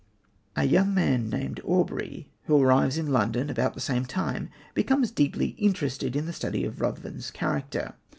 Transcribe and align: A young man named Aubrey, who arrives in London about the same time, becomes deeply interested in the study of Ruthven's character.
A 0.55 0.63
young 0.63 0.95
man 0.95 1.29
named 1.29 1.61
Aubrey, 1.63 2.27
who 2.45 2.57
arrives 2.59 2.97
in 2.97 3.11
London 3.13 3.51
about 3.51 3.75
the 3.75 3.79
same 3.79 4.03
time, 4.03 4.49
becomes 4.73 5.11
deeply 5.11 5.49
interested 5.59 6.15
in 6.15 6.25
the 6.25 6.33
study 6.33 6.65
of 6.65 6.81
Ruthven's 6.81 7.29
character. 7.29 7.93